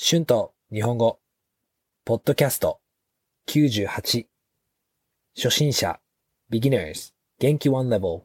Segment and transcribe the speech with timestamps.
[0.00, 1.18] 春と日本語、
[2.04, 2.78] ポッドキャスト。
[3.48, 4.26] 98、
[5.34, 5.98] 初心者、
[6.52, 8.22] beginners、元気 one level、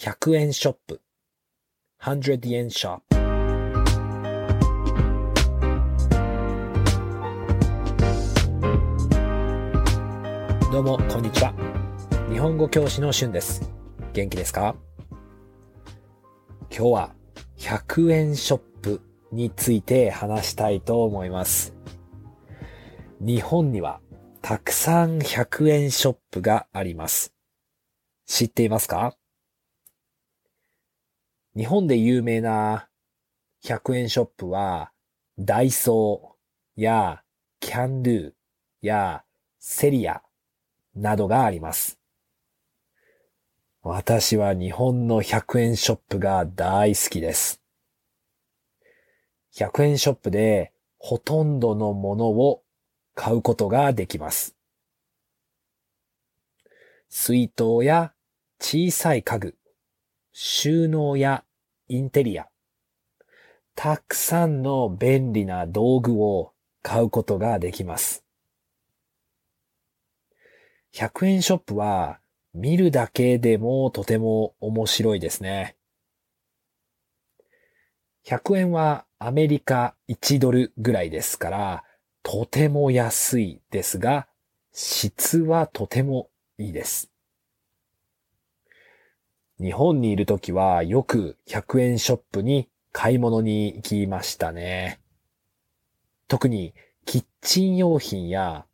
[0.00, 1.00] 100円ショップ、
[2.02, 3.02] 100 yen shop。
[10.72, 11.54] どうも、こんにちは。
[12.32, 13.70] 日本語教師の春です。
[14.12, 14.74] 元気ですか？
[16.68, 17.14] 今日は
[17.58, 18.73] 100円ショップ
[19.34, 21.74] について話したいと思います。
[23.20, 24.00] 日本には
[24.42, 27.34] たくさん100円ショップがあります。
[28.26, 29.16] 知っていますか？
[31.56, 32.88] 日本で有名な
[33.64, 34.92] 100円ショップは
[35.38, 37.22] ダイソーや
[37.60, 38.32] キャンドゥ
[38.82, 39.24] や
[39.58, 40.22] セリア
[40.94, 41.98] などがあります。
[43.82, 47.63] 私は日本の100円ショップが大好きです。
[49.56, 52.62] 100円ショップでほとんどのものを
[53.14, 54.56] 買うことができます。
[57.08, 58.12] 水筒や
[58.60, 59.56] 小さい家具、
[60.32, 61.44] 収納や
[61.86, 62.48] インテリア、
[63.76, 66.52] たくさんの便利な道具を
[66.82, 68.24] 買うことができます。
[70.94, 72.18] 100円ショップは
[72.52, 75.76] 見るだけでもとても面白いですね。
[78.26, 81.84] 100円はアメリカ1ドルぐらいですから、
[82.22, 84.26] とても安いですが、
[84.74, 87.10] 質はとてもいいです。
[89.58, 95.00] 日本にいるときはよく100円ショップに買い物に行きましたね。
[96.28, 96.74] 特に
[97.06, 98.66] キッチン用品や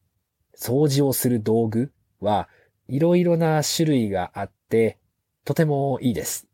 [0.59, 2.49] 掃除をする道具は
[2.89, 4.99] いろいろな種類があって
[5.45, 6.49] とてもいいです。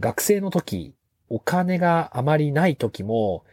[0.00, 0.96] 学生の時、
[1.30, 3.44] お金があまりない時も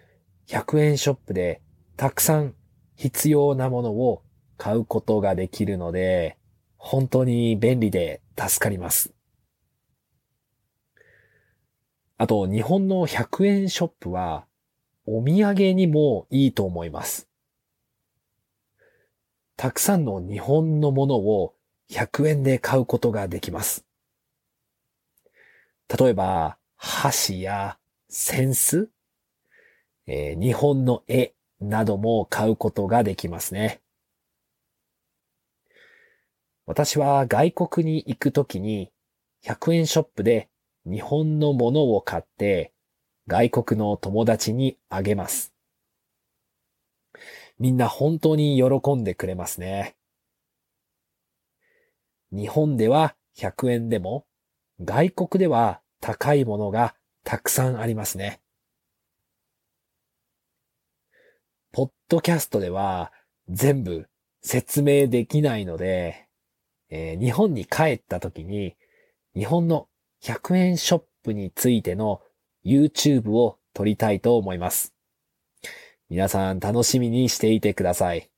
[0.48, 1.62] 100円ショップで
[1.96, 2.56] たくさん
[2.96, 4.24] 必要なものを
[4.58, 6.38] 買うことができるので
[6.76, 9.14] 本当に便利で助かります。
[12.18, 14.48] あと日本の100円ショップは
[15.06, 17.28] お土産にもいいと思います。
[19.56, 21.54] たくさんの日本のものを
[21.92, 23.86] 100円で買うことができます。
[25.98, 27.78] 例えば、箸や
[28.10, 28.90] 扇子、
[30.06, 33.82] えー日本の絵なども買うことができますね。
[36.66, 38.92] 私は外国に行くときに
[39.44, 40.50] 100円ショップで
[40.86, 42.74] 日本のものを買って
[43.28, 45.54] 外国の友達にあげます。
[47.60, 49.96] みんな本当に喜んでくれますね。
[52.32, 54.26] 日本では100円でも
[54.84, 58.42] 外国では高いものがたくさんありますね。
[61.72, 63.12] ポッドキャストでは
[63.50, 64.08] 全部
[64.42, 66.28] 説明できないので、
[66.90, 68.76] えー日本に帰った時に
[69.36, 69.88] 日本の
[70.24, 72.22] 100円ショップについての
[72.66, 74.94] YouTube を撮りたいと思います。
[76.10, 78.30] 皆さん楽しみにしていてください。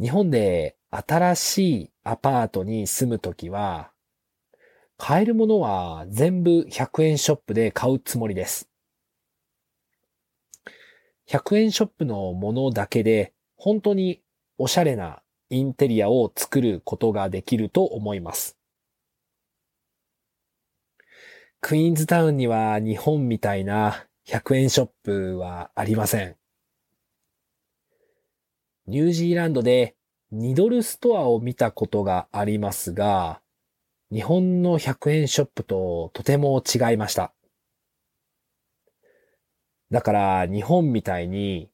[0.00, 3.90] 日本で新しいアパートに住むときは、
[4.98, 8.68] 買えるものは全部100円ショップで買うつもりです。
[11.28, 14.20] 100円ショップのものだけで本当に
[14.58, 18.58] おしゃれなインテリアを作ることができると思います。
[21.60, 26.36] クイーンズタウンには日本みたいな100円ショップはありません。
[28.86, 29.94] ニュージーランドで
[30.32, 33.40] 2ドルストアを見たことがありますが、
[34.12, 37.32] 日本の100円ショップととても違いました。
[39.90, 41.70] だから日本みたいに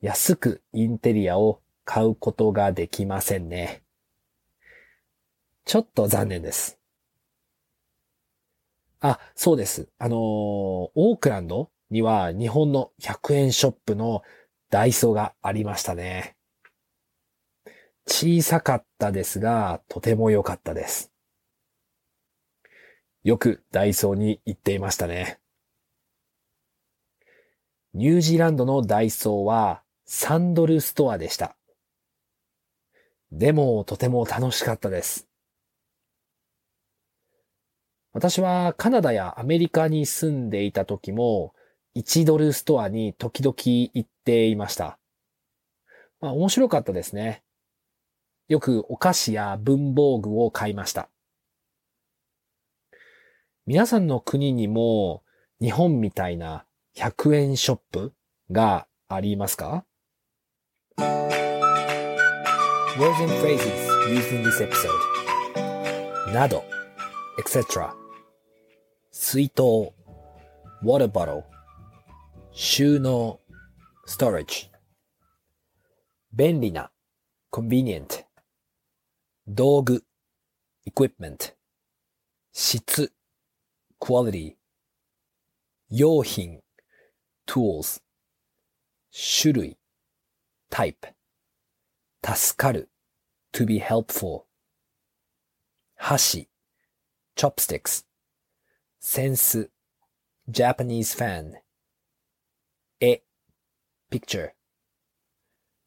[0.00, 3.82] 安くインテリアを買うことができませんね。
[5.64, 6.78] ちょっと残念です。
[9.00, 9.88] あ、そうです。
[9.98, 14.22] あのーオークランドには日本の100円ショップの
[14.70, 16.36] ダイソーがありましたね。
[18.06, 21.13] 小さかったですが、とても良かったです。
[23.24, 25.40] よくダイソーに行っていましたね。
[27.94, 31.56] ニュージーランドのダイソーは3ドルストアでした。
[33.32, 35.26] でもとても楽しかったです。
[38.12, 41.54] 私はカナダやアメリカに住んでいた時も
[41.96, 44.98] 1ドルストアに時々行っていました。
[46.20, 47.42] まあ面白かったですね。
[48.48, 51.08] よくお菓子や文房具を買いました。
[53.66, 55.22] 皆さんの国にも
[55.58, 56.66] 日本みたいな
[56.98, 58.12] 100円ショップ
[58.50, 59.86] がありますか
[60.98, 61.32] Words
[63.22, 64.90] and phrases used in this episode
[66.34, 66.62] など
[67.38, 67.94] etc
[69.10, 69.94] 水筒
[70.82, 71.44] water bottle
[72.52, 73.40] 収納
[74.06, 74.68] storage
[76.34, 76.90] 便利な
[77.50, 78.26] convenient
[79.48, 80.04] 道具
[80.86, 81.54] equipment
[82.52, 83.10] 質
[83.98, 84.56] quality
[85.88, 86.62] 用品
[87.46, 88.02] tools
[89.10, 89.78] 種類
[90.70, 91.14] type
[92.22, 92.90] 助かる
[93.52, 94.46] to be helpful
[95.96, 96.48] 箸
[97.36, 98.04] chopsticks
[98.98, 99.70] センス
[100.50, 101.60] Japanese fan
[103.00, 103.22] 絵
[104.10, 104.52] picture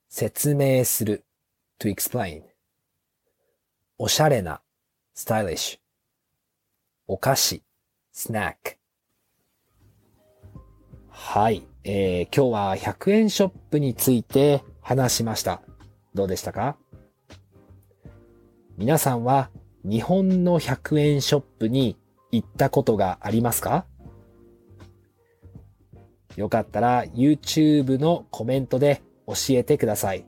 [0.10, 1.26] 説明する
[1.80, 2.44] to explain
[3.98, 4.62] おしゃれな
[5.16, 5.80] stylish
[7.08, 7.67] お菓子
[8.18, 8.78] snack
[11.08, 15.62] はい、えー、今日は100円ショップについて話しました。
[16.16, 16.78] どうでしたか？
[18.76, 19.52] 皆さんは
[19.84, 21.96] 日本の100円ショップに
[22.32, 23.86] 行ったことがありますか？
[26.38, 30.26] よかったら YouTube のコメントで教えてください。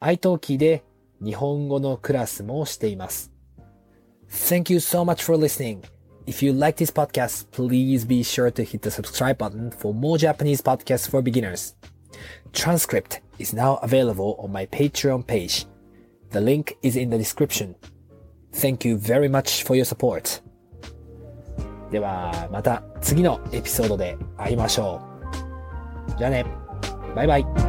[0.00, 0.82] i t a l k で
[1.24, 3.30] 日本語のクラスもしています。
[4.29, 5.83] Thank you so much for listening.
[6.27, 10.17] If you like this podcast, please be sure to hit the subscribe button for more
[10.17, 11.75] Japanese podcasts for beginners.
[12.53, 15.65] Transcript is now available on my Patreon page.
[16.31, 17.75] The link is in the description.
[18.53, 20.41] Thank you very much for your support.
[21.91, 25.01] では、また次のエピソードで会いましょ
[26.07, 26.17] う。
[26.17, 26.45] じゃあね。
[27.15, 27.68] バイバイ。